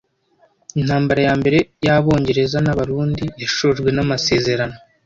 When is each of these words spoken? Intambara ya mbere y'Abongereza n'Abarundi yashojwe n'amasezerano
Intambara 0.81 1.19
ya 1.27 1.33
mbere 1.41 1.57
y'Abongereza 1.85 2.57
n'Abarundi 2.61 3.23
yashojwe 3.41 3.89
n'amasezerano 3.91 4.75